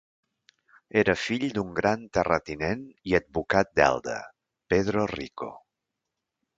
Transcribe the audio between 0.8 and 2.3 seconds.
Era fill d'un gran